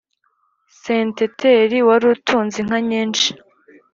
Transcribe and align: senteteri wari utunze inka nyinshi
senteteri 0.81 1.77
wari 1.87 2.05
utunze 2.13 2.55
inka 2.61 2.79
nyinshi 2.89 3.29